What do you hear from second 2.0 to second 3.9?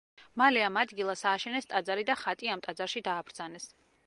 და ხატი ამ ტაძარში დააბრძანეს.